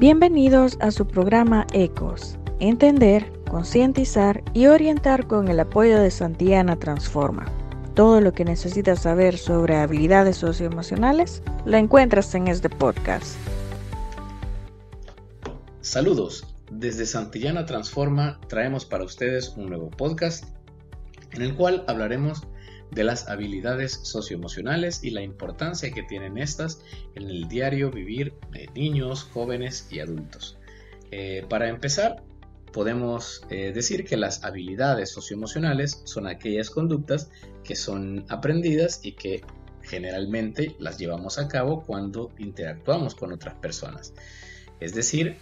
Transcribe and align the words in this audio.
Bienvenidos 0.00 0.78
a 0.80 0.92
su 0.92 1.08
programa 1.08 1.66
ECOS, 1.72 2.38
Entender, 2.60 3.32
concientizar 3.50 4.44
y 4.54 4.66
orientar 4.66 5.26
con 5.26 5.48
el 5.48 5.58
apoyo 5.58 6.00
de 6.00 6.12
Santiana 6.12 6.78
Transforma. 6.78 7.46
Todo 7.96 8.20
lo 8.20 8.32
que 8.32 8.44
necesitas 8.44 9.02
saber 9.02 9.38
sobre 9.38 9.74
habilidades 9.74 10.36
socioemocionales 10.36 11.42
lo 11.64 11.78
encuentras 11.78 12.32
en 12.36 12.46
este 12.46 12.70
podcast. 12.70 13.36
Saludos, 15.80 16.46
desde 16.70 17.04
Santillana 17.04 17.66
Transforma 17.66 18.38
traemos 18.46 18.84
para 18.84 19.02
ustedes 19.02 19.48
un 19.56 19.68
nuevo 19.68 19.90
podcast 19.90 20.44
en 21.32 21.42
el 21.42 21.56
cual 21.56 21.82
hablaremos 21.88 22.46
de 22.90 23.04
las 23.04 23.28
habilidades 23.28 24.00
socioemocionales 24.02 25.04
y 25.04 25.10
la 25.10 25.22
importancia 25.22 25.90
que 25.90 26.02
tienen 26.02 26.38
estas 26.38 26.82
en 27.14 27.24
el 27.28 27.48
diario 27.48 27.90
vivir 27.90 28.34
de 28.52 28.68
niños, 28.74 29.24
jóvenes 29.24 29.88
y 29.90 30.00
adultos. 30.00 30.56
Eh, 31.10 31.44
para 31.48 31.68
empezar, 31.68 32.22
podemos 32.72 33.42
eh, 33.50 33.72
decir 33.72 34.04
que 34.04 34.16
las 34.16 34.44
habilidades 34.44 35.10
socioemocionales 35.10 36.02
son 36.04 36.26
aquellas 36.26 36.70
conductas 36.70 37.30
que 37.64 37.76
son 37.76 38.24
aprendidas 38.28 39.00
y 39.02 39.12
que 39.12 39.42
generalmente 39.82 40.76
las 40.78 40.98
llevamos 40.98 41.38
a 41.38 41.48
cabo 41.48 41.82
cuando 41.82 42.30
interactuamos 42.38 43.14
con 43.14 43.32
otras 43.32 43.54
personas. 43.54 44.12
Es 44.80 44.94
decir, 44.94 45.36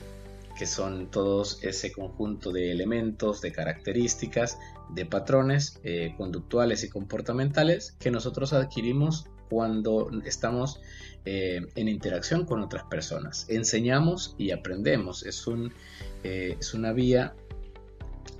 que 0.58 0.66
son 0.66 1.10
todos 1.10 1.62
ese 1.62 1.92
conjunto 1.92 2.50
de 2.50 2.72
elementos, 2.72 3.40
de 3.40 3.52
características, 3.52 4.58
de 4.90 5.04
patrones 5.04 5.80
eh, 5.84 6.14
conductuales 6.16 6.84
y 6.84 6.88
comportamentales 6.88 7.96
que 7.98 8.10
nosotros 8.10 8.52
adquirimos 8.52 9.26
cuando 9.48 10.10
estamos 10.24 10.80
eh, 11.24 11.66
en 11.74 11.88
interacción 11.88 12.44
con 12.46 12.62
otras 12.62 12.84
personas. 12.84 13.46
Enseñamos 13.48 14.34
y 14.38 14.50
aprendemos. 14.50 15.24
Es, 15.24 15.44
eh, 16.24 16.56
es 16.58 16.74
una 16.74 16.92
vía 16.92 17.34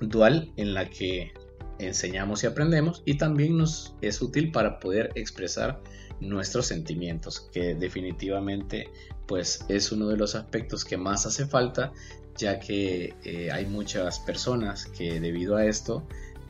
dual 0.01 0.53
en 0.57 0.75
la 0.75 0.89
que 0.89 1.33
enseñamos 1.79 2.43
y 2.43 2.47
aprendemos 2.47 3.03
y 3.05 3.19
también 3.19 3.59
nos 3.59 3.95
es 4.01 4.23
útil 4.23 4.51
para 4.51 4.79
poder 4.79 5.11
expresar 5.15 5.81
nuestros 6.21 6.67
sentimientos, 6.67 7.49
que 7.53 7.75
definitivamente 7.75 8.89
pues 9.27 9.65
es 9.69 9.93
uno 9.93 10.09
de 10.09 10.17
los 10.17 10.35
aspectos 10.35 10.85
que 10.85 10.97
más 10.97 11.27
hace 11.27 11.47
falta, 11.47 11.93
ya 12.37 12.61
que 12.61 13.15
eh, 13.25 13.51
hay 13.51 13.67
muchas 13.67 14.19
personas 14.21 14.87
que 14.87 15.21
debido 15.21 15.57
a 15.57 15.65
esto 15.65 16.03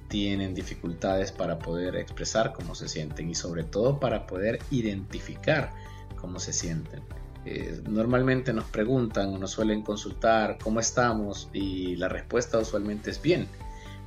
tienen 0.09 0.55
dificultades 0.55 1.33
para 1.33 1.59
poder 1.59 1.97
expresar 1.97 2.53
cómo 2.53 2.75
se 2.75 2.89
sienten 2.89 3.31
y 3.31 3.35
sobre 3.35 3.65
todo 3.65 3.99
para 3.99 4.27
poder 4.27 4.59
identificar 4.71 5.73
cómo 6.21 6.39
se 6.39 6.53
sienten. 6.53 7.03
Eh, 7.45 7.81
normalmente 7.89 8.53
nos 8.53 8.65
preguntan 8.65 9.35
o 9.35 9.39
nos 9.39 9.53
suelen 9.53 9.83
consultar 9.83 10.59
cómo 10.63 10.81
estamos 10.81 11.49
y 11.53 11.97
la 11.97 12.09
respuesta 12.09 12.59
usualmente 12.59 13.11
es 13.11 13.23
bien 13.23 13.49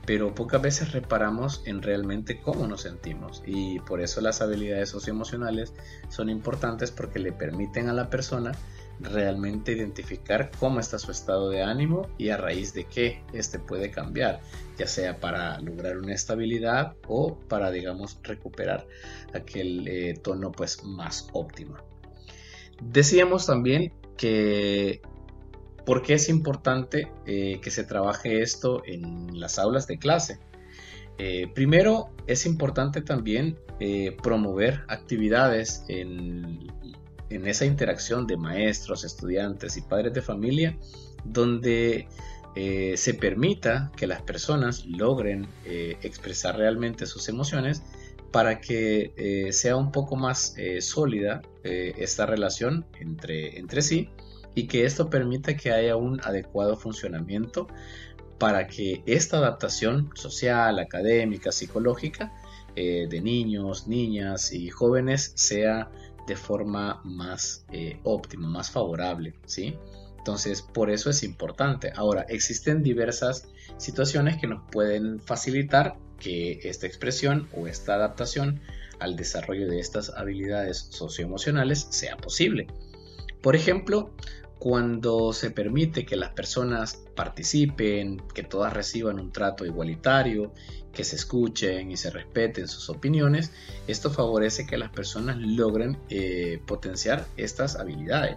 pero 0.05 0.33
pocas 0.33 0.61
veces 0.61 0.91
reparamos 0.91 1.61
en 1.65 1.81
realmente 1.81 2.39
cómo 2.39 2.67
nos 2.67 2.81
sentimos 2.81 3.43
y 3.45 3.79
por 3.81 4.01
eso 4.01 4.21
las 4.21 4.41
habilidades 4.41 4.89
socioemocionales 4.89 5.73
son 6.09 6.29
importantes 6.29 6.91
porque 6.91 7.19
le 7.19 7.31
permiten 7.31 7.89
a 7.89 7.93
la 7.93 8.09
persona 8.09 8.51
realmente 9.01 9.71
identificar 9.71 10.51
cómo 10.59 10.79
está 10.79 10.99
su 10.99 11.11
estado 11.11 11.49
de 11.49 11.63
ánimo 11.63 12.09
y 12.17 12.29
a 12.29 12.37
raíz 12.37 12.73
de 12.73 12.85
qué 12.85 13.23
este 13.33 13.59
puede 13.59 13.91
cambiar, 13.91 14.41
ya 14.77 14.87
sea 14.87 15.19
para 15.19 15.59
lograr 15.61 15.97
una 15.97 16.13
estabilidad 16.13 16.95
o 17.07 17.37
para 17.47 17.71
digamos 17.71 18.19
recuperar 18.23 18.85
aquel 19.33 19.87
eh, 19.87 20.15
tono 20.21 20.51
pues 20.51 20.83
más 20.83 21.29
óptimo. 21.33 21.77
Decíamos 22.81 23.45
también 23.45 23.93
que 24.17 25.01
¿Por 25.85 26.01
qué 26.01 26.13
es 26.13 26.29
importante 26.29 27.11
eh, 27.25 27.59
que 27.61 27.71
se 27.71 27.83
trabaje 27.83 28.41
esto 28.41 28.83
en 28.85 29.39
las 29.39 29.59
aulas 29.59 29.87
de 29.87 29.97
clase? 29.97 30.39
Eh, 31.17 31.47
primero, 31.53 32.11
es 32.27 32.45
importante 32.45 33.01
también 33.01 33.57
eh, 33.79 34.15
promover 34.21 34.83
actividades 34.87 35.83
en, 35.87 36.67
esa 37.29 37.65
interacción 37.65 38.25
de 38.25 38.37
maestros, 38.37 39.03
estudiantes 39.03 39.77
y 39.77 39.81
padres 39.81 40.13
de 40.13 40.21
familia, 40.21 40.77
donde 41.23 42.07
se 42.95 43.13
permita 43.13 43.91
que 43.95 44.05
las 44.07 44.21
personas 44.23 44.85
logren 44.85 45.47
expresar 45.63 46.57
realmente 46.57 47.05
sus 47.05 47.29
emociones 47.29 47.83
para 48.31 48.59
que 48.59 49.47
sea 49.51 49.77
un 49.77 49.91
poco 49.91 50.17
más 50.17 50.55
sólida 50.81 51.41
esta 51.63 52.25
relación 52.25 52.85
entre, 52.99 53.59
entre 53.59 53.81
sí 53.81 54.09
y 54.55 54.67
que 54.67 54.85
esto 54.85 55.09
permita 55.09 55.55
que 55.55 55.71
haya 55.71 55.95
un 55.95 56.19
adecuado 56.21 56.75
funcionamiento 56.75 57.67
para 58.37 58.67
que 58.67 59.03
esta 59.05 59.37
adaptación 59.37 60.09
social, 60.15 60.79
académica, 60.79 61.51
psicológica 61.51 62.33
eh, 62.75 63.07
de 63.09 63.21
niños, 63.21 63.87
niñas 63.87 64.53
y 64.53 64.69
jóvenes 64.69 65.33
sea 65.35 65.91
de 66.27 66.35
forma 66.35 67.01
más 67.03 67.65
eh, 67.71 67.99
óptima, 68.03 68.47
más 68.47 68.71
favorable, 68.71 69.33
¿sí? 69.45 69.75
Entonces, 70.17 70.61
por 70.61 70.89
eso 70.89 71.09
es 71.09 71.23
importante. 71.23 71.91
Ahora, 71.95 72.25
existen 72.29 72.83
diversas 72.83 73.47
situaciones 73.77 74.37
que 74.37 74.47
nos 74.47 74.63
pueden 74.71 75.19
facilitar 75.19 75.95
que 76.19 76.59
esta 76.63 76.85
expresión 76.85 77.47
o 77.53 77.67
esta 77.67 77.95
adaptación 77.95 78.61
al 78.99 79.15
desarrollo 79.15 79.67
de 79.67 79.79
estas 79.79 80.11
habilidades 80.11 80.77
socioemocionales 80.89 81.87
sea 81.89 82.17
posible. 82.17 82.67
Por 83.41 83.55
ejemplo, 83.55 84.11
cuando 84.59 85.31
se 85.31 85.51
permite 85.51 86.05
que 86.05 86.17
las 86.17 86.31
personas 86.31 87.01
participen, 87.15 88.21
que 88.33 88.43
todas 88.43 88.73
reciban 88.73 89.17
un 89.17 89.31
trato 89.31 89.65
igualitario, 89.65 90.53
que 90.91 91.05
se 91.05 91.15
escuchen 91.15 91.91
y 91.91 91.97
se 91.97 92.09
respeten 92.09 92.67
sus 92.67 92.89
opiniones, 92.89 93.53
esto 93.87 94.11
favorece 94.11 94.67
que 94.67 94.77
las 94.77 94.89
personas 94.89 95.37
logren 95.37 95.97
eh, 96.09 96.61
potenciar 96.65 97.25
estas 97.37 97.77
habilidades. 97.77 98.35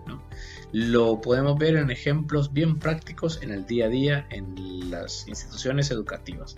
Lo 0.71 1.21
podemos 1.21 1.59
ver 1.59 1.75
en 1.75 1.91
ejemplos 1.91 2.53
bien 2.53 2.79
prácticos 2.79 3.43
en 3.43 3.51
el 3.51 3.67
día 3.67 3.87
a 3.87 3.89
día 3.89 4.27
en 4.31 4.91
las 4.91 5.27
instituciones 5.27 5.91
educativas. 5.91 6.55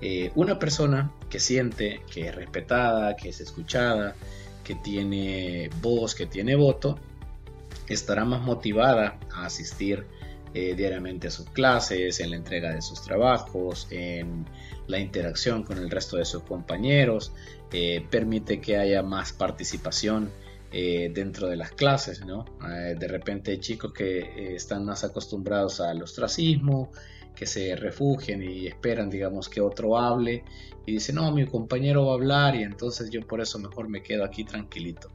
Eh, 0.00 0.32
una 0.34 0.58
persona 0.58 1.12
que 1.28 1.38
siente 1.38 2.00
que 2.10 2.28
es 2.28 2.34
respetada, 2.34 3.14
que 3.14 3.28
es 3.28 3.40
escuchada, 3.40 4.16
que 4.64 4.74
tiene 4.74 5.68
voz, 5.82 6.14
que 6.14 6.26
tiene 6.26 6.56
voto, 6.56 6.98
estará 7.88 8.24
más 8.24 8.42
motivada 8.42 9.18
a 9.32 9.46
asistir 9.46 10.06
eh, 10.54 10.74
diariamente 10.74 11.28
a 11.28 11.30
sus 11.30 11.48
clases, 11.48 12.20
en 12.20 12.30
la 12.30 12.36
entrega 12.36 12.74
de 12.74 12.82
sus 12.82 13.00
trabajos, 13.02 13.88
en 13.90 14.44
la 14.86 14.98
interacción 14.98 15.62
con 15.62 15.78
el 15.78 15.90
resto 15.90 16.18
de 16.18 16.26
sus 16.26 16.42
compañeros, 16.42 17.32
eh, 17.72 18.06
permite 18.10 18.60
que 18.60 18.76
haya 18.76 19.02
más 19.02 19.32
participación 19.32 20.30
eh, 20.70 21.10
dentro 21.14 21.48
de 21.48 21.56
las 21.56 21.72
clases, 21.72 22.24
¿no? 22.24 22.44
de 22.62 23.08
repente 23.08 23.50
hay 23.50 23.58
chicos 23.58 23.92
que 23.92 24.54
están 24.54 24.84
más 24.84 25.04
acostumbrados 25.04 25.80
al 25.80 26.02
ostracismo, 26.02 26.90
que 27.34 27.46
se 27.46 27.74
refugien 27.76 28.42
y 28.42 28.66
esperan, 28.66 29.08
digamos, 29.08 29.48
que 29.48 29.60
otro 29.60 29.98
hable 29.98 30.44
y 30.84 30.92
dicen, 30.92 31.16
no, 31.16 31.32
mi 31.32 31.46
compañero 31.46 32.06
va 32.06 32.12
a 32.12 32.14
hablar 32.14 32.56
y 32.56 32.62
entonces 32.62 33.10
yo 33.10 33.20
por 33.26 33.40
eso 33.40 33.58
mejor 33.58 33.88
me 33.88 34.02
quedo 34.02 34.24
aquí 34.24 34.44
tranquilito. 34.44 35.10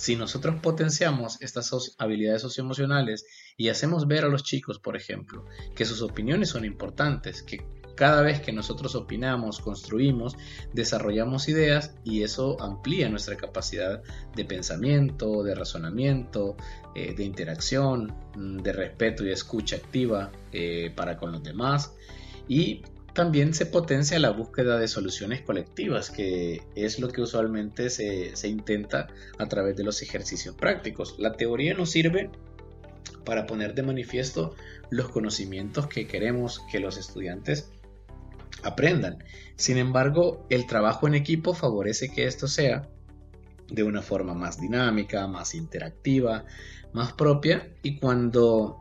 Si 0.00 0.16
nosotros 0.16 0.54
potenciamos 0.62 1.36
estas 1.42 1.94
habilidades 1.98 2.40
socioemocionales 2.40 3.26
y 3.58 3.68
hacemos 3.68 4.08
ver 4.08 4.24
a 4.24 4.28
los 4.28 4.42
chicos, 4.42 4.78
por 4.78 4.96
ejemplo, 4.96 5.44
que 5.74 5.84
sus 5.84 6.00
opiniones 6.00 6.48
son 6.48 6.64
importantes, 6.64 7.42
que 7.42 7.66
cada 7.96 8.22
vez 8.22 8.40
que 8.40 8.50
nosotros 8.50 8.94
opinamos, 8.94 9.60
construimos, 9.60 10.38
desarrollamos 10.72 11.50
ideas 11.50 11.94
y 12.02 12.22
eso 12.22 12.56
amplía 12.62 13.10
nuestra 13.10 13.36
capacidad 13.36 14.02
de 14.34 14.44
pensamiento, 14.46 15.42
de 15.42 15.54
razonamiento, 15.54 16.56
eh, 16.94 17.14
de 17.14 17.22
interacción, 17.22 18.14
mm, 18.36 18.56
de 18.62 18.72
respeto 18.72 19.26
y 19.26 19.32
escucha 19.32 19.76
activa 19.76 20.32
eh, 20.50 20.90
para 20.96 21.18
con 21.18 21.30
los 21.30 21.42
demás. 21.42 21.92
Y 22.48 22.80
también 23.12 23.54
se 23.54 23.66
potencia 23.66 24.18
la 24.18 24.30
búsqueda 24.30 24.78
de 24.78 24.88
soluciones 24.88 25.42
colectivas, 25.42 26.10
que 26.10 26.62
es 26.74 26.98
lo 26.98 27.08
que 27.08 27.20
usualmente 27.22 27.90
se, 27.90 28.48
intenta 28.48 29.08
a 29.38 29.46
través 29.46 29.76
de 29.76 29.84
los 29.84 30.02
ejercicios 30.02 30.54
prácticos. 30.54 31.16
La 31.18 31.32
teoría 31.32 31.74
nos 31.74 31.90
sirve 31.90 32.30
para 33.24 33.46
poner 33.46 33.74
de 33.74 33.82
manifiesto 33.82 34.54
los 34.90 35.08
conocimientos 35.10 35.86
que 35.86 36.06
queremos 36.06 36.60
que 36.70 36.80
los 36.80 36.96
estudiantes 36.98 37.70
aprendan. 38.62 39.24
Sin 39.56 39.78
embargo, 39.78 40.46
el 40.48 40.66
trabajo 40.66 41.06
en 41.06 41.14
equipo 41.14 41.54
favorece 41.54 42.10
que 42.12 42.26
esto 42.26 42.46
sea 42.48 42.88
de 43.68 43.82
una 43.82 44.02
forma 44.02 44.34
más 44.34 44.60
dinámica, 44.60 45.26
más 45.26 45.54
interactiva, 45.54 46.44
más 46.92 47.12
propia 47.12 47.72
y 47.82 47.98
cuando 47.98 48.80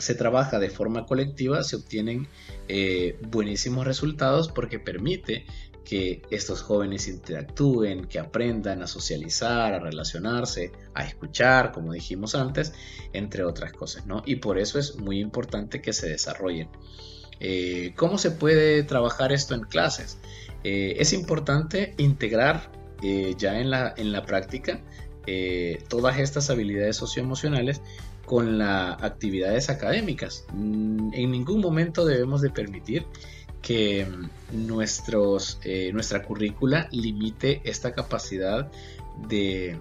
se 0.00 0.14
trabaja 0.14 0.58
de 0.58 0.70
forma 0.70 1.06
colectiva 1.06 1.62
se 1.62 1.76
obtienen 1.76 2.26
eh, 2.68 3.18
buenísimos 3.28 3.86
resultados 3.86 4.48
porque 4.48 4.78
permite 4.78 5.44
que 5.84 6.22
estos 6.30 6.62
jóvenes 6.62 7.08
interactúen, 7.08 8.06
que 8.06 8.18
aprendan 8.18 8.82
a 8.82 8.86
socializar, 8.86 9.74
a 9.74 9.78
relacionarse, 9.78 10.72
a 10.94 11.04
escuchar, 11.04 11.72
como 11.72 11.92
dijimos 11.92 12.34
antes, 12.34 12.72
entre 13.12 13.44
otras 13.44 13.72
cosas, 13.72 14.06
¿no? 14.06 14.22
Y 14.24 14.36
por 14.36 14.58
eso 14.58 14.78
es 14.78 14.96
muy 14.96 15.18
importante 15.20 15.82
que 15.82 15.92
se 15.92 16.08
desarrollen. 16.08 16.68
Eh, 17.40 17.92
¿Cómo 17.96 18.18
se 18.18 18.30
puede 18.30 18.82
trabajar 18.84 19.32
esto 19.32 19.54
en 19.54 19.62
clases? 19.62 20.18
Eh, 20.62 20.96
es 20.98 21.12
importante 21.12 21.94
integrar 21.96 22.70
ya 23.38 23.58
en 23.58 23.70
la, 23.70 23.94
en 23.96 24.12
la 24.12 24.26
práctica 24.26 24.82
todas 25.88 26.18
estas 26.18 26.50
habilidades 26.50 26.96
socioemocionales 26.96 27.80
con 28.30 28.58
las 28.58 29.02
actividades 29.02 29.70
académicas. 29.70 30.44
Mm, 30.52 31.12
en 31.14 31.32
ningún 31.32 31.60
momento 31.60 32.04
debemos 32.04 32.40
de 32.40 32.50
permitir 32.50 33.04
que 33.60 34.06
mm, 34.06 34.68
nuestros, 34.68 35.58
eh, 35.64 35.90
nuestra 35.92 36.22
currícula 36.22 36.86
limite 36.92 37.60
esta 37.64 37.92
capacidad 37.92 38.70
de, 39.26 39.76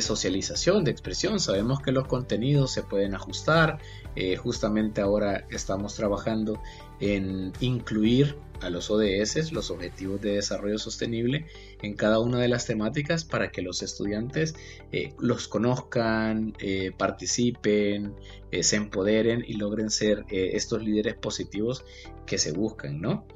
socialización, 0.00 0.82
de 0.82 0.90
expresión. 0.90 1.38
Sabemos 1.38 1.78
que 1.78 1.92
los 1.92 2.08
contenidos 2.08 2.72
se 2.72 2.82
pueden 2.82 3.14
ajustar. 3.14 3.78
Eh, 4.16 4.34
justamente 4.34 5.00
ahora 5.00 5.46
estamos 5.48 5.94
trabajando 5.94 6.60
en 6.98 7.52
incluir 7.60 8.36
a 8.60 8.70
los 8.70 8.90
ODS, 8.90 9.52
los 9.52 9.70
Objetivos 9.70 10.20
de 10.20 10.32
Desarrollo 10.32 10.78
Sostenible, 10.78 11.46
en 11.82 11.94
cada 11.94 12.20
una 12.20 12.38
de 12.38 12.48
las 12.48 12.66
temáticas 12.66 13.24
para 13.24 13.50
que 13.50 13.62
los 13.62 13.82
estudiantes 13.82 14.54
eh, 14.92 15.12
los 15.18 15.48
conozcan, 15.48 16.54
eh, 16.58 16.92
participen, 16.96 18.14
eh, 18.50 18.62
se 18.62 18.76
empoderen 18.76 19.44
y 19.46 19.54
logren 19.54 19.90
ser 19.90 20.24
estos 20.30 20.82
líderes 20.82 21.14
positivos 21.14 21.84
que 22.26 22.38
se 22.38 22.52
buscan, 22.52 23.00
¿no? 23.00 23.26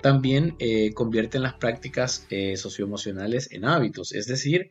También 0.00 0.56
convierten 0.94 1.42
las 1.42 1.54
prácticas 1.54 2.26
socioemocionales 2.56 3.50
en 3.50 3.64
hábitos, 3.64 4.12
es 4.12 4.26
decir, 4.26 4.70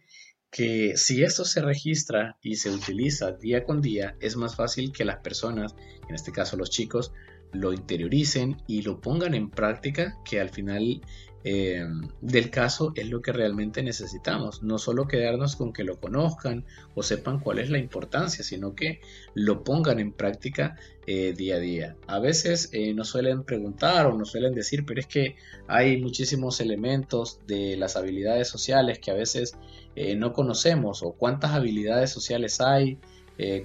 que 0.56 0.96
si 0.96 1.22
esto 1.22 1.44
se 1.44 1.62
registra 1.62 2.38
y 2.42 2.56
se 2.56 2.70
utiliza 2.70 3.34
día 3.34 3.66
con 3.66 3.82
día, 3.82 4.16
es 4.22 4.38
más 4.38 4.56
fácil 4.56 4.94
que 4.94 5.04
las 5.04 5.18
personas, 5.18 5.76
en 6.08 6.16
este 6.16 6.32
caso 6.32 6.56
los 6.56 6.70
chicos, 6.70 7.12
lo 7.56 7.74
interioricen 7.74 8.58
y 8.68 8.82
lo 8.82 9.00
pongan 9.02 9.34
en 9.34 9.50
práctica, 9.50 10.18
que 10.24 10.40
al 10.40 10.50
final 10.50 11.02
eh, 11.48 11.86
del 12.22 12.50
caso 12.50 12.92
es 12.96 13.08
lo 13.08 13.22
que 13.22 13.32
realmente 13.32 13.84
necesitamos. 13.84 14.64
No 14.64 14.80
solo 14.80 15.08
quedarnos 15.08 15.56
con 15.56 15.74
que 15.74 15.84
lo 15.84 16.00
conozcan 16.00 16.66
o 16.96 17.04
sepan 17.04 17.40
cuál 17.40 17.60
es 17.60 17.70
la 17.70 17.78
importancia, 17.78 18.44
sino 18.44 18.74
que 18.74 19.00
lo 19.36 19.64
pongan 19.64 20.00
en 20.00 20.12
práctica 20.12 20.76
eh, 21.06 21.34
día 21.34 21.58
a 21.58 21.60
día. 21.60 21.96
A 22.08 22.18
veces 22.18 22.70
eh, 22.74 22.96
nos 22.96 23.10
suelen 23.10 23.44
preguntar 23.44 24.08
o 24.08 24.18
nos 24.18 24.32
suelen 24.32 24.56
decir, 24.56 24.86
pero 24.88 25.00
es 25.00 25.06
que 25.06 25.36
hay 25.68 26.02
muchísimos 26.02 26.60
elementos 26.62 27.40
de 27.46 27.78
las 27.78 27.96
habilidades 27.96 28.48
sociales 28.48 28.98
que 28.98 29.12
a 29.12 29.16
veces 29.16 29.56
no 30.18 30.34
conocemos 30.34 31.04
o 31.04 31.14
cuántas 31.14 31.52
habilidades 31.52 32.10
sociales 32.10 32.60
hay. 32.60 32.98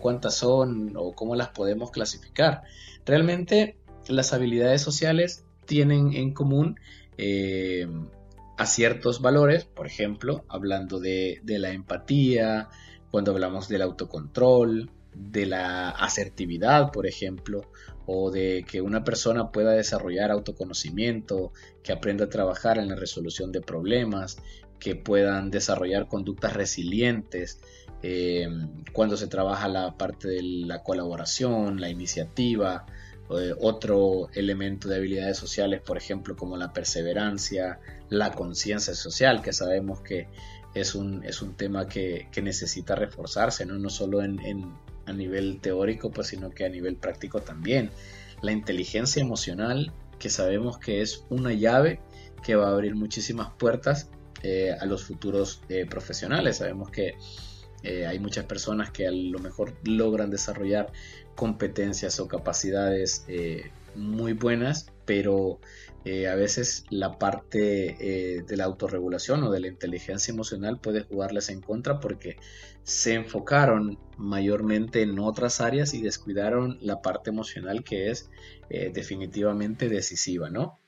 cuántas 0.00 0.34
son 0.34 0.92
o 0.96 1.12
cómo 1.12 1.34
las 1.34 1.48
podemos 1.48 1.90
clasificar. 1.90 2.62
Realmente 3.04 3.76
las 4.10 4.32
habilidades 4.32 4.82
sociales 4.82 5.44
tienen 5.66 6.12
en 6.14 6.32
común 6.32 6.78
eh, 7.16 7.86
ciertos 8.66 9.20
valores, 9.20 9.64
por 9.64 9.86
ejemplo, 9.86 10.44
hablando 10.48 11.00
de, 11.00 11.40
la 11.44 11.70
empatía, 11.70 12.68
cuando 13.10 13.32
hablamos 13.32 13.68
del 13.68 13.82
autocontrol, 13.82 14.90
de 15.14 15.46
la 15.46 15.90
asertividad, 15.90 16.92
por 16.92 17.06
ejemplo, 17.06 17.70
o 18.06 18.30
de 18.30 18.64
que 18.68 18.80
una 18.80 19.04
persona 19.04 19.50
pueda 19.50 19.72
desarrollar 19.72 20.30
autoconocimiento, 20.30 21.52
que 21.82 21.92
aprenda 21.92 22.26
a 22.26 22.28
trabajar 22.28 22.78
en 22.78 22.88
la 22.88 22.96
resolución 22.96 23.52
de 23.52 23.60
problemas, 23.60 24.38
que 24.78 24.96
puedan 24.96 25.50
desarrollar 25.50 26.08
conductas 26.08 26.54
resilientes, 26.54 27.60
eh, 28.02 28.48
cuando 28.92 29.16
se 29.16 29.26
trabaja 29.26 29.68
la 29.68 29.96
parte 29.98 30.28
de 30.28 30.42
la 30.42 30.82
colaboración, 30.82 31.80
la 31.80 31.90
iniciativa, 31.90 32.86
eh, 33.38 33.54
otro 33.60 34.28
elemento 34.34 34.88
de 34.88 34.96
habilidades 34.96 35.36
sociales, 35.36 35.80
por 35.80 35.96
ejemplo, 35.96 36.36
como 36.36 36.56
la 36.56 36.72
perseverancia, 36.72 37.78
la 38.08 38.32
conciencia 38.32 38.94
social, 38.94 39.42
que 39.42 39.52
sabemos 39.52 40.00
que 40.00 40.28
es 40.74 40.94
un, 40.94 41.24
es 41.24 41.42
un 41.42 41.54
tema 41.54 41.86
que, 41.86 42.28
necesita 42.42 42.94
reforzarse, 42.94 43.66
no, 43.66 43.78
no 43.78 43.90
solo 43.90 44.22
en, 44.22 44.72
a 45.06 45.12
nivel 45.12 45.60
teórico, 45.60 46.10
pues, 46.10 46.28
sino 46.28 46.50
que 46.50 46.64
a 46.64 46.68
nivel 46.68 46.96
práctico 46.96 47.40
también. 47.40 47.90
La 48.42 48.52
inteligencia 48.52 49.20
emocional, 49.20 49.92
que 50.18 50.30
sabemos 50.30 50.78
que 50.78 51.02
es 51.02 51.24
una 51.28 51.52
llave 51.52 52.00
que 52.42 52.56
va 52.56 52.68
a 52.68 52.72
abrir 52.72 52.94
muchísimas 52.94 53.52
puertas 53.58 54.08
eh, 54.42 54.74
a 54.78 54.86
los 54.86 55.04
futuros 55.04 55.62
eh, 55.68 55.86
profesionales. 55.86 56.58
Sabemos 56.58 56.90
que 56.90 57.14
hay 57.82 58.18
muchas 58.18 58.44
personas 58.44 58.90
que 58.90 59.06
a 59.06 59.10
lo 59.10 59.38
mejor 59.38 59.74
logran 59.84 60.30
desarrollar 60.30 60.92
competencias 61.40 62.20
o 62.20 62.28
capacidades 62.28 63.24
eh, 63.26 63.70
muy 63.94 64.34
buenas, 64.34 64.92
pero 65.06 65.58
eh, 66.04 66.28
a 66.28 66.34
veces 66.34 66.84
la 66.90 67.18
parte 67.18 67.96
eh, 67.98 68.42
de 68.42 68.56
la 68.58 68.64
autorregulación 68.64 69.42
o 69.44 69.50
de 69.50 69.60
la 69.60 69.68
inteligencia 69.68 70.32
emocional 70.32 70.78
puede 70.78 71.04
jugarles 71.04 71.48
en 71.48 71.62
contra 71.62 71.98
porque 71.98 72.36
se 72.82 73.14
enfocaron 73.14 73.98
mayormente 74.18 75.00
en 75.00 75.18
otras 75.18 75.62
áreas 75.62 75.94
y 75.94 76.02
descuidaron 76.02 76.76
la 76.82 77.00
parte 77.00 77.30
emocional 77.30 77.84
que 77.84 78.10
es 78.10 78.28
definitivamente 78.68 79.88
decisiva, 79.88 80.50
¿no? 80.50 80.78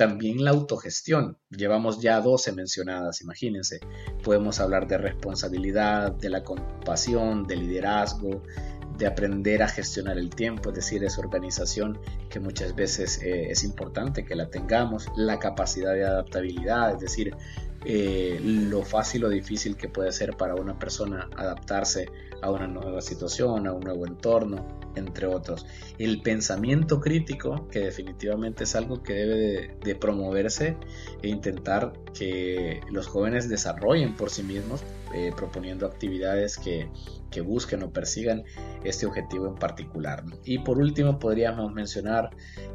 También 0.00 0.42
la 0.42 0.52
autogestión. 0.52 1.36
Llevamos 1.50 2.00
ya 2.00 2.22
12 2.22 2.52
mencionadas, 2.52 3.20
imagínense. 3.20 3.80
Podemos 4.24 4.58
hablar 4.58 4.86
de 4.86 4.96
responsabilidad, 4.96 6.12
de 6.12 6.30
la 6.30 6.42
compasión, 6.42 7.46
de 7.46 7.56
liderazgo, 7.56 8.42
de 8.96 9.06
aprender 9.06 9.62
a 9.62 9.68
gestionar 9.68 10.16
el 10.16 10.30
tiempo, 10.30 10.70
es 10.70 10.76
decir, 10.76 11.04
esa 11.04 11.20
organización 11.20 11.98
que 12.30 12.40
muchas 12.40 12.74
veces 12.74 13.20
eh, 13.20 13.50
es 13.50 13.62
importante 13.62 14.24
que 14.24 14.34
la 14.34 14.48
tengamos, 14.48 15.06
la 15.16 15.38
capacidad 15.38 15.92
de 15.92 16.06
adaptabilidad, 16.06 16.94
es 16.94 17.00
decir, 17.00 17.36
eh, 17.84 18.38
lo 18.42 18.82
fácil 18.82 19.24
o 19.24 19.28
difícil 19.28 19.76
que 19.76 19.88
puede 19.88 20.12
ser 20.12 20.36
para 20.36 20.54
una 20.54 20.78
persona 20.78 21.28
adaptarse 21.36 22.10
a 22.42 22.50
una 22.50 22.66
nueva 22.66 23.00
situación, 23.00 23.66
a 23.66 23.72
un 23.72 23.80
nuevo 23.80 24.06
entorno, 24.06 24.80
entre 24.96 25.26
otros. 25.26 25.66
El 25.98 26.20
pensamiento 26.22 27.00
crítico, 27.00 27.68
que 27.68 27.80
definitivamente 27.80 28.64
es 28.64 28.74
algo 28.74 29.02
que 29.02 29.14
debe 29.14 29.76
de, 29.82 29.94
promoverse 29.94 30.76
e 31.22 31.28
intentar 31.28 31.92
que 32.12 32.80
los 32.90 33.06
jóvenes 33.06 33.48
desarrollen 33.48 34.14
por 34.14 34.30
sí 34.30 34.42
mismos, 34.42 34.82
eh, 35.14 35.32
proponiendo 35.36 35.86
actividades 35.86 36.58
que, 36.58 36.88
busquen 37.44 37.82
o 37.84 37.90
persigan 37.90 38.42
este 38.82 39.06
objetivo 39.06 39.46
en 39.46 39.54
particular. 39.54 40.24
Y 40.44 40.58
por 40.58 40.78
último 40.78 41.18
podríamos 41.18 41.72
mencionar 41.72 42.30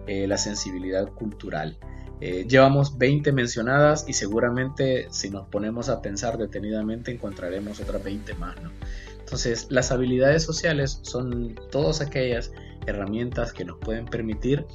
eh, 0.08 0.28
la 0.28 0.38
sensibilidad 0.38 1.08
cultural. 1.10 1.78
Eh, 2.22 2.46
llevamos 2.48 2.98
20 2.98 3.32
mencionadas 3.34 4.06
y 4.08 4.14
seguramente 4.14 5.08
si 5.12 5.30
nos 5.30 5.48
ponemos 5.50 5.90
a 5.90 6.02
pensar 6.02 6.38
detenidamente 6.38 7.12
encontraremos 7.12 7.80
otras 7.80 8.04
20 8.04 8.34
más. 8.36 8.56
¿no? 8.62 8.72
Entonces, 9.20 9.68
las 9.70 9.92
habilidades 9.92 10.44
sociales 10.44 11.00
son 11.02 11.56
todas 11.72 12.00
aquellas 12.00 12.52
herramientas 12.86 13.52
que 13.52 13.66
nos 13.66 13.80
pueden 13.80 14.06
permitir 14.06 14.66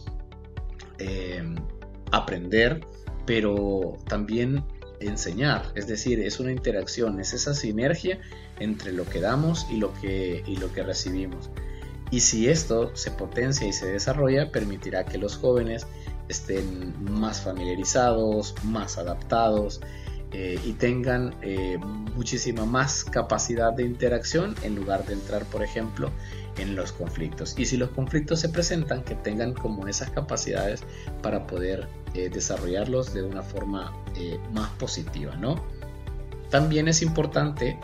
eh, 0.99 1.43
aprender, 2.11 2.81
pero 3.27 3.97
también 4.09 4.65
enseñar. 4.99 5.73
Es 5.77 5.87
decir, 5.87 6.21
es 6.21 6.41
una 6.41 6.53
interacción, 6.53 7.21
es 7.21 7.33
esa 7.33 7.55
sinergia 7.55 8.21
entre 8.59 8.93
lo 8.93 9.05
que 9.07 9.21
damos 9.21 9.67
y 9.71 9.77
lo 9.77 9.93
que, 9.95 10.43
y 10.47 10.57
lo 10.57 10.73
que 10.73 10.83
recibimos. 10.83 11.51
Y 12.11 12.21
si 12.21 12.49
esto 12.49 12.95
se 12.97 13.13
potencia 13.13 13.67
y 13.67 13.73
se 13.73 13.87
desarrolla, 13.87 14.51
permitirá 14.51 15.05
que 15.05 15.17
los 15.17 15.37
jóvenes 15.37 15.87
estén 16.31 16.95
más 17.05 17.43
familiarizados, 17.43 18.55
más 18.65 18.99
adaptados, 18.99 19.81
eh, 20.33 20.61
y 20.65 20.75
tengan 20.75 21.35
eh, 21.43 21.77
muchísima 22.15 22.65
más 22.65 23.03
capacidad 23.03 23.73
de 23.73 23.83
interacción 23.83 24.55
en 24.63 24.77
lugar 24.77 25.05
de 25.05 25.15
entrar, 25.15 25.45
por 25.47 25.65
ejemplo, 25.65 26.11
en 26.57 26.77
los 26.77 26.93
conflictos. 26.93 27.59
Y 27.59 27.67
si 27.67 27.77
los 27.77 27.91
conflictos 27.91 28.39
se 28.39 28.49
presentan, 28.49 29.03
que 29.03 29.17
tengan 29.17 29.55
como 29.55 29.89
esas 29.89 30.11
capacidades 30.11 30.85
para 31.21 31.49
poder 31.49 31.89
eh, 32.15 32.31
desarrollarlos 32.33 33.13
de 33.13 33.25
una 33.25 33.43
forma 33.43 33.93
más 34.53 34.71
positiva, 34.71 35.35
¿no? 35.35 35.57
También 36.49 36.87
es 36.87 37.03
importante 37.03 37.79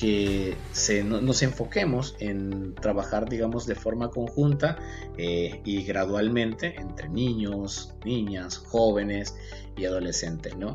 que 0.00 0.56
nos 1.04 1.42
enfoquemos 1.42 2.16
en 2.20 2.74
trabajar, 2.74 3.28
digamos, 3.28 3.66
de 3.66 3.74
forma 3.74 4.08
conjunta 4.08 4.78
eh, 5.18 5.60
y 5.62 5.82
gradualmente 5.82 6.80
entre 6.80 7.10
niños, 7.10 7.92
niñas, 8.02 8.56
jóvenes 8.56 9.36
y 9.76 9.84
adolescentes, 9.84 10.56
¿no? 10.56 10.74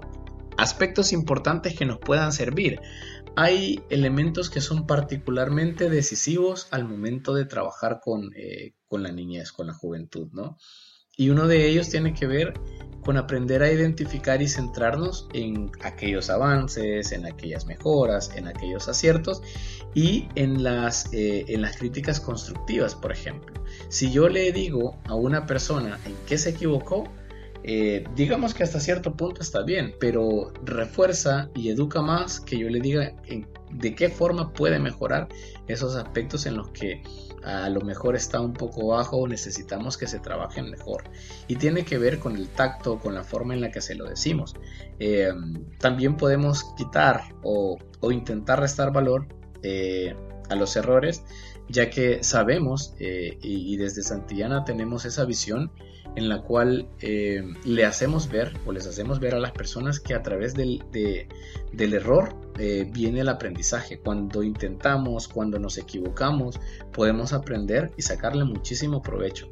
Aspectos 0.57 1.11
importantes 1.11 1.75
que 1.75 1.87
nos 1.87 1.97
puedan 1.97 2.33
servir. 2.33 2.79
Hay 3.35 3.81
elementos 3.89 4.51
que 4.51 4.61
son 4.61 4.85
particularmente 4.85 5.89
decisivos 5.89 6.67
al 6.69 6.87
momento 6.87 7.33
de 7.33 7.45
trabajar 7.45 8.01
con, 8.03 8.31
eh, 8.35 8.75
con 8.87 9.01
la 9.01 9.11
niñez, 9.11 9.51
con 9.51 9.65
la 9.65 9.73
juventud, 9.73 10.27
¿no? 10.33 10.57
Y 11.17 11.29
uno 11.29 11.47
de 11.47 11.67
ellos 11.67 11.89
tiene 11.89 12.13
que 12.13 12.27
ver 12.27 12.53
con 13.05 13.17
aprender 13.17 13.61
a 13.61 13.71
identificar 13.71 14.41
y 14.41 14.47
centrarnos 14.47 15.27
en 15.33 15.71
aquellos 15.81 16.31
avances, 16.31 17.11
en 17.11 17.27
aquellas 17.27 17.67
mejoras, 17.67 18.31
en 18.35 18.47
aquellos 18.47 18.89
aciertos 18.89 19.43
y 19.93 20.27
en 20.33 20.63
las, 20.63 21.13
eh, 21.13 21.45
en 21.47 21.61
las 21.61 21.77
críticas 21.77 22.19
constructivas, 22.19 22.95
por 22.95 23.11
ejemplo. 23.11 23.53
Si 23.89 24.11
yo 24.11 24.27
le 24.27 24.51
digo 24.51 24.97
a 25.05 25.13
una 25.13 25.45
persona 25.45 25.99
en 26.05 26.15
qué 26.25 26.39
se 26.39 26.49
equivocó, 26.49 27.05
eh, 27.67 28.03
digamos 28.15 28.53
que 28.53 28.61
hasta 28.61 28.79
cierto 28.79 29.15
punto 29.15 29.41
está 29.41 29.63
bien, 29.63 29.95
pero 29.99 30.53
refuerza 30.63 31.49
y 31.55 31.69
educa 31.69 31.99
más 32.03 32.39
que 32.39 32.59
yo 32.59 32.69
le 32.69 32.79
diga 32.79 33.15
de 33.71 33.95
qué 33.95 34.09
forma 34.09 34.53
puede 34.53 34.77
mejorar 34.77 35.27
esos 35.67 35.95
aspectos 35.95 36.45
en 36.45 36.57
los 36.57 36.69
que 36.69 37.01
a 37.43 37.67
lo 37.69 37.81
mejor 37.81 38.15
está 38.15 38.39
un 38.39 38.53
poco 38.53 38.89
bajo 38.89 39.17
o 39.17 39.27
necesitamos 39.27 39.97
que 39.97 40.05
se 40.05 40.19
trabajen 40.19 40.69
mejor. 40.69 41.05
Y 41.47 41.55
tiene 41.55 41.85
que 41.85 41.97
ver 41.97 42.19
con 42.19 42.35
el 42.35 42.49
tacto, 42.49 42.99
con 42.99 43.15
la 43.15 43.23
forma 43.23 43.55
en 43.55 43.61
la 43.61 43.71
que 43.71 43.81
se 43.81 43.95
lo 43.95 44.05
decimos. 44.05 44.53
Eh, 44.99 45.33
también 45.79 46.17
podemos 46.17 46.71
quitar 46.77 47.23
o, 47.41 47.79
intentar 48.11 48.59
restar 48.59 48.93
valor 48.93 49.27
eh, 49.63 50.15
a 50.51 50.55
los 50.55 50.75
errores, 50.75 51.23
ya 51.67 51.89
que 51.89 52.23
sabemos 52.23 52.93
y, 52.99 53.33
y 53.41 53.77
desde 53.77 54.03
Santillana 54.03 54.65
tenemos 54.65 55.05
esa 55.05 55.25
visión 55.25 55.71
en 56.15 56.29
la 56.29 56.41
cual 56.41 56.87
eh, 57.01 57.43
le 57.65 57.85
hacemos 57.85 58.29
ver 58.29 58.57
o 58.65 58.71
les 58.71 58.87
hacemos 58.87 59.19
ver 59.19 59.35
a 59.35 59.39
las 59.39 59.51
personas 59.51 59.99
que 59.99 60.13
a 60.13 60.23
través 60.23 60.53
del, 60.53 60.83
del 60.91 61.93
error 61.93 62.35
eh, 62.57 62.89
viene 62.91 63.21
el 63.21 63.29
aprendizaje. 63.29 63.99
Cuando 63.99 64.43
intentamos, 64.43 65.27
cuando 65.27 65.59
nos 65.59 65.77
equivocamos, 65.77 66.59
podemos 66.93 67.33
aprender 67.33 67.91
y 67.97 68.01
sacarle 68.01 68.45
muchísimo 68.45 69.01
provecho. 69.01 69.49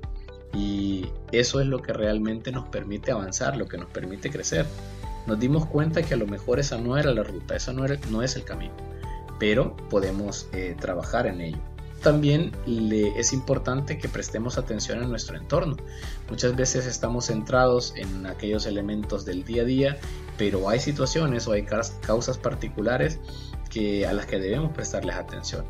Y 0.53 1.07
eso 1.31 1.59
es 1.59 1.67
lo 1.67 1.81
que 1.81 1.93
realmente 1.93 2.51
nos 2.51 2.69
permite 2.69 3.11
avanzar, 3.11 3.57
lo 3.57 3.65
que 3.65 3.77
nos 3.77 3.89
permite 3.89 4.29
crecer. 4.29 4.65
Nos 5.27 5.39
dimos 5.39 5.65
cuenta 5.65 6.03
que 6.03 6.13
a 6.13 6.17
lo 6.17 6.27
mejor 6.27 6.59
esa 6.59 6.77
no 6.77 6.97
era 6.97 7.11
la 7.13 7.23
ruta, 7.23 7.55
eso 7.55 7.73
no, 7.73 7.85
no 8.11 8.21
es 8.21 8.35
el 8.35 8.43
camino, 8.43 8.75
pero 9.39 9.75
podemos 9.89 10.47
eh, 10.53 10.75
trabajar 10.79 11.27
en 11.27 11.41
ello 11.41 11.72
también 12.03 12.51
le, 12.67 13.19
es 13.19 13.33
importante 13.33 13.97
que 13.97 14.07
prestemos 14.07 14.59
atención 14.59 15.01
a 15.01 15.07
nuestro 15.07 15.37
entorno. 15.37 15.77
Muchas 16.29 16.55
veces 16.55 16.85
estamos 16.85 17.25
centrados 17.27 17.93
en 17.95 18.27
aquellos 18.27 18.67
elementos 18.67 19.25
del 19.25 19.43
día 19.43 19.63
a 19.63 19.65
día, 19.65 19.97
pero 20.37 20.69
hay 20.69 20.79
situaciones 20.79 21.47
o 21.47 21.53
hay 21.53 21.65
causas 21.65 22.37
particulares 22.37 23.19
que, 23.71 24.05
a 24.05 24.13
las 24.13 24.27
que 24.27 24.37
debemos 24.37 24.71
prestarles 24.73 25.15
atención. 25.15 25.65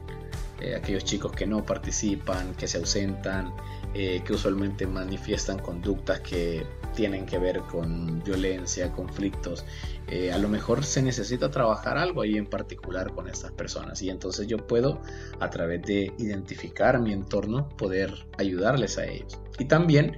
Eh, 0.60 0.76
aquellos 0.76 1.04
chicos 1.04 1.32
que 1.32 1.46
no 1.46 1.64
participan, 1.66 2.54
que 2.56 2.68
se 2.68 2.78
ausentan, 2.80 3.54
eh, 3.94 4.22
que 4.26 4.34
usualmente 4.34 4.88
manifiestan 4.88 5.60
conductas 5.60 6.20
que 6.22 6.66
tienen 6.96 7.26
que 7.26 7.38
ver 7.38 7.60
con 7.62 8.24
violencia, 8.24 8.92
conflictos. 8.92 9.66
Eh, 10.08 10.32
a 10.32 10.38
lo 10.38 10.50
mejor 10.50 10.84
se 10.84 11.02
necesita 11.02 11.50
trabajar 11.50 11.98
algo 11.98 12.22
ahí 12.22 12.38
en 12.38 12.46
particular 12.46 13.14
con 13.14 13.28
estas 13.28 13.52
personas 13.52 14.02
y 14.02 14.10
entonces 14.10 14.48
yo 14.48 14.58
puedo 14.58 15.02
a 15.40 15.50
través 15.50 15.82
de 15.84 16.14
identificar 16.18 17.00
mi 17.00 17.14
entorno 17.14 17.70
poder 17.70 18.28
ayudarles 18.38 18.98
a 18.98 19.06
ellos. 19.06 19.40
Y 19.60 19.66
también 19.66 20.16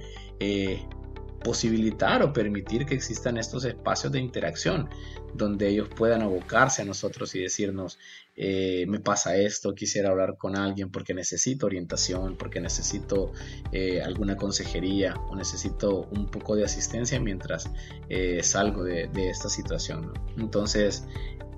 posibilitar 1.46 2.24
o 2.24 2.32
permitir 2.32 2.86
que 2.86 2.96
existan 2.96 3.36
estos 3.36 3.64
espacios 3.64 4.10
de 4.10 4.18
interacción 4.18 4.90
donde 5.32 5.68
ellos 5.68 5.88
puedan 5.88 6.22
abocarse 6.22 6.82
a 6.82 6.84
nosotros 6.84 7.36
y 7.36 7.40
decirnos, 7.40 8.00
eh, 8.34 8.84
me 8.88 8.98
pasa 8.98 9.36
esto, 9.36 9.72
quisiera 9.72 10.08
hablar 10.10 10.38
con 10.38 10.56
alguien 10.56 10.90
porque 10.90 11.14
necesito 11.14 11.66
orientación, 11.66 12.36
porque 12.36 12.60
necesito 12.60 13.30
eh, 13.70 14.02
alguna 14.02 14.36
consejería 14.36 15.14
o 15.30 15.36
necesito 15.36 16.08
un 16.10 16.26
poco 16.26 16.56
de 16.56 16.64
asistencia 16.64 17.20
mientras 17.20 17.70
eh, 18.08 18.42
salgo 18.42 18.82
de, 18.82 19.08
esta 19.14 19.48
situación. 19.48 20.14
Entonces, 20.36 21.04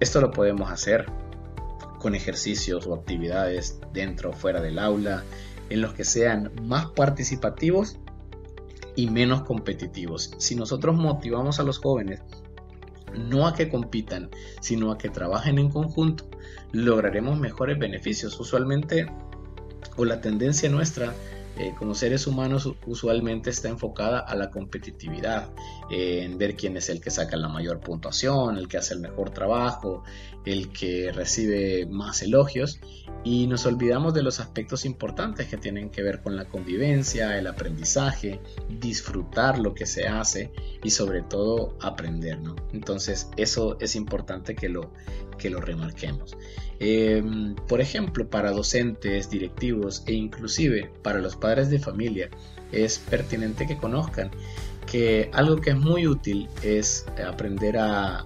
esto 0.01 0.21
lo 0.21 0.33
podemos 0.33 0.71
hacer 0.71 1.07
con 1.99 2.15
ejercicios 2.15 2.87
o 2.87 2.93
actividades 2.93 3.81
dentro 3.95 4.31
o 4.31 4.33
fuera 4.35 4.61
del 4.61 4.79
aula, 4.79 5.25
en 5.71 5.81
los 5.81 5.95
que 5.95 6.05
sean 6.05 6.53
más 6.63 6.91
participativos 6.91 7.99
y 8.99 9.09
menos 9.09 9.43
competitivos. 9.43 10.33
Si 10.39 10.57
nosotros 10.57 10.97
motivamos 10.97 11.61
a 11.61 11.63
los 11.63 11.79
jóvenes 11.79 12.21
no 13.17 13.47
a 13.47 13.55
que 13.55 13.69
compitan, 13.69 14.29
sino 14.61 14.91
a 14.91 14.99
que 14.99 15.09
trabajen 15.09 15.61
en 15.61 15.71
conjunto, 15.71 16.29
lograremos 16.73 17.39
mejores 17.39 17.79
beneficios. 17.79 18.41
Usualmente, 18.41 19.07
o 19.97 20.05
la 20.05 20.21
tendencia 20.21 20.69
nuestra 20.69 21.15
eh, 21.59 21.75
como 21.77 21.95
seres 21.95 22.27
humanos 22.27 22.73
usualmente 22.87 23.51
está 23.51 23.69
enfocada 23.69 24.21
a 24.21 24.37
la 24.37 24.51
competitividad, 24.51 25.51
eh, 25.91 26.23
en 26.23 26.39
ver 26.39 26.55
quién 26.55 26.77
es 26.77 26.89
el 26.89 27.01
que 27.01 27.11
saca 27.11 27.37
la 27.37 27.49
mayor 27.49 27.81
puntuación, 27.81 28.57
el 28.57 28.69
que 28.69 28.79
hace 28.79 28.95
el 28.95 29.01
mejor 29.01 29.31
trabajo, 29.31 30.05
el 30.45 30.71
que 30.71 31.11
recibe 31.13 31.87
más 31.87 32.23
elogios 32.23 32.81
y 33.25 33.47
nos 33.47 33.67
olvidamos 33.67 34.15
de 34.15 34.23
los 34.23 34.41
aspectos 34.41 34.85
importantes 34.85 35.49
que 35.49 35.57
tienen 35.57 35.91
que 35.91 36.03
ver 36.03 36.23
con 36.23 36.37
la 36.37 36.45
convivencia, 36.45 37.37
el 37.39 37.47
aprendizaje, 37.47 38.41
disfrutar 38.81 39.59
lo 39.59 39.75
que 39.75 39.87
se 39.87 40.07
hace 40.07 40.53
y 40.83 40.91
sobre 40.91 41.23
todo 41.23 41.77
aprender. 41.81 42.39
Entonces 42.73 43.29
eso 43.37 43.77
es 43.81 43.97
importante 43.97 44.55
que 44.55 44.69
lo, 44.69 44.93
que 45.39 45.51
lo 45.51 45.61
remarquemos. 45.61 46.37
Em, 46.81 47.57
por 47.57 47.81
ejemplo, 47.81 48.31
para 48.31 48.53
docentes, 48.53 49.31
directivos 49.31 50.05
e 50.07 50.13
inclusive 50.13 50.93
para 51.03 51.19
los 51.19 51.35
padres 51.35 51.48
de 51.57 51.79
familia, 51.79 52.29
es 52.73 52.99
pertinente 52.99 53.67
que 53.67 53.79
conozcan 53.79 54.31
que 54.91 55.31
algo 55.33 55.57
que 55.57 55.71
es 55.71 55.77
muy 55.77 56.07
útil 56.07 56.49
es 56.63 57.07
aprender 57.27 57.79
a, 57.79 58.25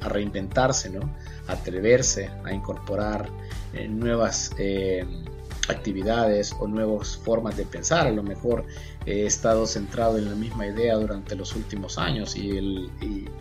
reinventarse, 0.00 0.90
¿no? 0.90 1.00
atreverse 1.48 2.30
a 2.44 2.52
incorporar 2.52 3.28
eh, 3.72 3.88
nuevas 3.88 4.50
eh, 4.58 5.04
actividades 5.68 6.54
o 6.58 6.66
nuevas 6.66 7.16
formas 7.16 7.56
de 7.56 7.64
pensar. 7.64 8.06
A 8.06 8.10
lo 8.10 8.22
mejor 8.22 8.64
he 9.06 9.26
estado 9.26 9.66
centrado 9.66 10.18
en 10.18 10.28
la 10.28 10.34
misma 10.34 10.66
idea 10.66 10.96
durante 10.96 11.36
los 11.36 11.54
últimos 11.54 11.98
años 11.98 12.36
y, 12.36 12.52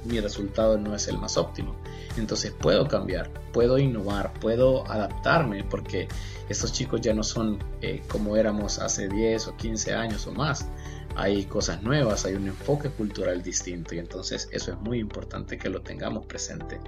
mi 0.03 0.19
resultado 0.19 0.77
no 0.77 0.95
es 0.95 1.07
el 1.07 1.17
más 1.17 1.37
óptimo. 1.37 1.75
Entonces 2.17 2.51
puedo 2.51 2.87
cambiar, 2.87 3.29
puedo 3.53 3.77
innovar, 3.77 4.33
puedo 4.39 4.89
adaptarme 4.91 5.63
porque 5.63 6.07
estos 6.49 6.73
chicos 6.73 7.01
ya 7.01 7.13
no 7.13 7.23
son 7.23 7.59
eh, 7.81 8.01
como 8.09 8.35
éramos 8.35 8.79
hace 8.79 9.07
10 9.07 9.47
o 9.47 9.57
15 9.57 9.93
años 9.93 10.27
o 10.27 10.33
más. 10.33 10.67
Hay 11.15 11.45
cosas 11.45 11.83
nuevas, 11.83 12.25
hay 12.25 12.35
un 12.35 12.47
enfoque 12.47 12.89
cultural 12.89 13.43
distinto 13.43 13.95
y 13.95 13.99
entonces 13.99 14.49
eso 14.51 14.71
es 14.71 14.79
muy 14.79 14.99
importante 14.99 15.57
que 15.57 15.69
lo 15.69 15.81
tengamos 15.81 16.25
presente 16.25 16.79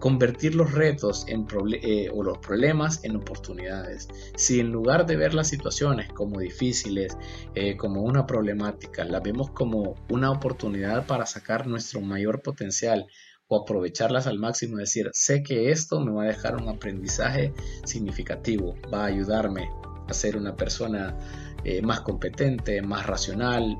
convertir 0.00 0.54
los 0.54 0.72
retos 0.72 1.26
en 1.28 1.46
eh, 1.82 2.10
o 2.12 2.22
los 2.24 2.38
problemas 2.38 3.04
en 3.04 3.16
oportunidades. 3.16 4.08
Si 4.34 4.58
en 4.58 4.72
lugar 4.72 5.06
de 5.06 5.16
ver 5.16 5.34
las 5.34 5.48
situaciones 5.48 6.10
como 6.12 6.40
difíciles, 6.40 7.16
eh, 7.54 7.76
como 7.76 8.02
una 8.02 8.26
problemática, 8.26 9.04
las 9.04 9.22
vemos 9.22 9.50
como 9.50 9.94
una 10.08 10.30
oportunidad 10.30 11.06
para 11.06 11.26
sacar 11.26 11.66
nuestro 11.66 12.00
mayor 12.00 12.42
potencial 12.42 13.06
o 13.46 13.62
aprovecharlas 13.62 14.26
al 14.26 14.38
máximo, 14.38 14.78
decir, 14.78 15.10
sé 15.12 15.42
que 15.42 15.70
esto 15.70 16.00
me 16.00 16.12
va 16.12 16.22
a 16.24 16.28
dejar 16.28 16.56
un 16.56 16.68
aprendizaje 16.68 17.52
significativo, 17.84 18.76
va 18.92 19.02
a 19.02 19.06
ayudarme 19.06 19.68
a 20.08 20.14
ser 20.14 20.36
una 20.36 20.56
persona 20.56 21.16
eh, 21.64 21.82
más 21.82 22.00
competente, 22.00 22.80
más 22.80 23.06
racional, 23.06 23.76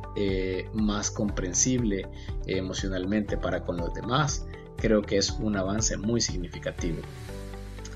más 0.74 1.10
comprensible 1.10 2.06
emocionalmente 2.46 3.38
para 3.38 3.64
con 3.64 3.78
los 3.78 3.94
demás 3.94 4.44
creo 4.80 5.02
que 5.02 5.18
es 5.18 5.30
un 5.30 5.56
avance 5.56 5.96
muy 5.96 6.20
significativo. 6.20 6.98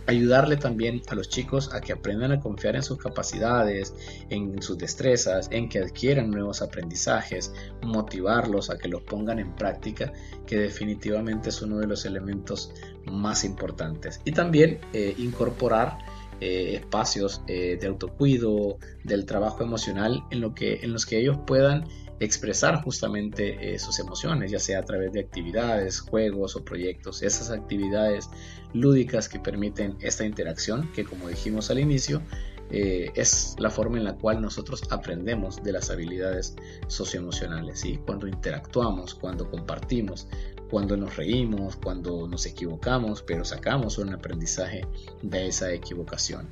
Ayudarle 0.06 0.58
también 0.58 1.00
a 1.08 1.14
los 1.14 1.30
chicos 1.30 1.72
a 1.72 1.80
que 1.80 1.94
aprendan 1.94 2.30
a 2.30 2.40
confiar 2.40 2.76
en 2.76 2.82
sus 2.82 2.98
capacidades, 2.98 3.94
en 4.28 4.60
sus 4.60 4.76
destrezas, 4.76 5.48
en 5.50 5.70
que 5.70 5.78
adquieran 5.78 6.30
nuevos 6.30 6.60
aprendizajes, 6.60 7.54
motivarlos 7.82 8.68
a 8.68 8.76
que 8.76 8.88
los 8.88 9.02
pongan 9.02 9.38
en 9.38 9.54
práctica, 9.56 10.12
que 10.46 10.58
definitivamente 10.58 11.48
es 11.48 11.62
uno 11.62 11.78
de 11.78 11.86
los 11.86 12.04
elementos 12.04 12.70
más 13.10 13.44
importantes. 13.44 14.20
Y 14.26 14.32
también 14.32 14.78
eh, 14.92 15.14
incorporar 15.16 15.96
eh, 16.42 16.74
espacios 16.74 17.40
eh, 17.46 17.78
de 17.80 17.86
autocuido, 17.86 18.76
del 19.04 19.24
trabajo 19.24 19.62
emocional, 19.62 20.22
en, 20.30 20.42
lo 20.42 20.54
que, 20.54 20.80
en 20.82 20.92
los 20.92 21.06
que 21.06 21.18
ellos 21.18 21.38
puedan 21.46 21.86
expresar 22.24 22.82
justamente 22.82 23.74
eh, 23.74 23.78
sus 23.78 23.98
emociones, 23.98 24.50
ya 24.50 24.58
sea 24.58 24.80
a 24.80 24.82
través 24.82 25.12
de 25.12 25.20
actividades, 25.20 26.00
juegos 26.00 26.56
o 26.56 26.64
proyectos, 26.64 27.22
esas 27.22 27.50
actividades 27.50 28.28
lúdicas 28.72 29.28
que 29.28 29.38
permiten 29.38 29.96
esta 30.00 30.24
interacción 30.24 30.90
que 30.94 31.04
como 31.04 31.28
dijimos 31.28 31.70
al 31.70 31.78
inicio, 31.78 32.22
eh, 32.70 33.10
es 33.14 33.56
la 33.58 33.70
forma 33.70 33.98
en 33.98 34.04
la 34.04 34.14
cual 34.14 34.40
nosotros 34.40 34.82
aprendemos 34.90 35.62
de 35.62 35.72
las 35.72 35.90
habilidades 35.90 36.56
socioemocionales. 36.86 37.84
Cuando 38.04 38.26
interactuamos, 38.26 39.14
cuando 39.14 39.50
compartimos, 39.50 40.26
cuando 40.70 40.96
nos 40.96 41.16
reímos, 41.16 41.76
cuando 41.76 42.26
nos 42.26 42.46
equivocamos, 42.46 43.22
pero 43.22 43.44
sacamos 43.44 43.98
un 43.98 44.12
aprendizaje 44.12 44.86
de 45.22 45.46
esa 45.46 45.72
equivocación. 45.72 46.48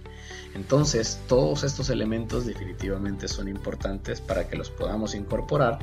Entonces, 0.54 1.18
todos 1.28 1.64
estos 1.64 1.90
elementos 1.90 2.46
definitivamente 2.46 3.26
son 3.26 3.48
importantes 3.48 4.20
para 4.20 4.46
que 4.46 4.56
los 4.56 4.70
podamos 4.70 5.14
incorporar 5.14 5.78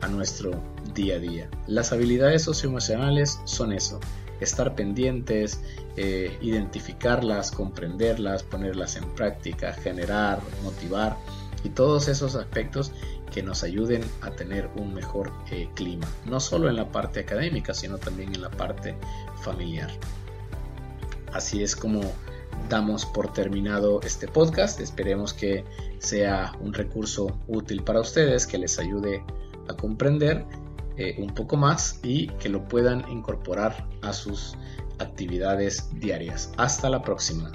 a 0.00 0.08
nuestro 0.08 0.60
día 0.94 1.16
a 1.16 1.18
día. 1.18 1.50
Las 1.66 1.92
habilidades 1.92 2.42
socioemocionales 2.42 3.38
son 3.44 3.72
eso, 3.72 4.00
estar 4.44 4.74
pendientes, 4.74 5.60
eh, 5.96 6.36
identificarlas, 6.40 7.50
comprenderlas, 7.50 8.42
ponerlas 8.42 8.96
en 8.96 9.04
práctica, 9.14 9.72
generar, 9.72 10.40
motivar 10.62 11.16
y 11.64 11.70
todos 11.70 12.08
esos 12.08 12.36
aspectos 12.36 12.92
que 13.32 13.42
nos 13.42 13.64
ayuden 13.64 14.04
a 14.20 14.30
tener 14.30 14.70
un 14.76 14.94
mejor 14.94 15.32
eh, 15.50 15.68
clima, 15.74 16.06
no 16.26 16.38
solo 16.38 16.68
en 16.68 16.76
la 16.76 16.92
parte 16.92 17.20
académica, 17.20 17.74
sino 17.74 17.98
también 17.98 18.34
en 18.34 18.42
la 18.42 18.50
parte 18.50 18.94
familiar. 19.42 19.90
Así 21.32 21.62
es 21.62 21.74
como 21.74 22.00
damos 22.68 23.04
por 23.06 23.32
terminado 23.32 24.00
este 24.02 24.28
podcast. 24.28 24.80
Esperemos 24.80 25.32
que 25.32 25.64
sea 25.98 26.52
un 26.60 26.72
recurso 26.72 27.38
útil 27.48 27.82
para 27.82 28.00
ustedes, 28.00 28.46
que 28.46 28.58
les 28.58 28.78
ayude 28.78 29.24
a 29.68 29.74
comprender 29.74 30.44
eh, 30.96 31.16
un 31.18 31.34
poco 31.34 31.56
más 31.56 31.98
y 32.02 32.28
que 32.38 32.48
lo 32.48 32.66
puedan 32.68 33.08
incorporar 33.10 33.88
a 34.02 34.12
sus 34.12 34.56
actividades 34.98 35.88
diarias. 35.98 36.52
Hasta 36.56 36.88
la 36.88 37.02
próxima. 37.02 37.50